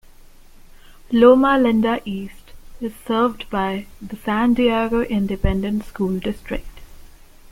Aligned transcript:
Loma 1.11 1.59
Linda 1.59 2.01
East 2.05 2.53
is 2.79 2.91
served 3.05 3.47
by 3.51 3.85
the 4.01 4.15
San 4.15 4.55
Diego 4.55 5.01
Independent 5.01 5.85
School 5.85 6.17
District. 6.17 6.79